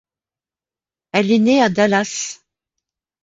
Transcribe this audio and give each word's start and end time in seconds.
Elle 1.11 1.31
est 1.31 1.37
née 1.37 1.61
à 1.61 1.69
Dallas. 1.69 2.39